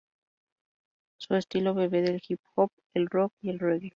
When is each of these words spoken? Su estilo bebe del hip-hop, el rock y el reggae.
Su 1.19 1.35
estilo 1.35 1.75
bebe 1.75 2.01
del 2.01 2.23
hip-hop, 2.27 2.71
el 2.95 3.05
rock 3.05 3.35
y 3.41 3.49
el 3.51 3.59
reggae. 3.59 3.89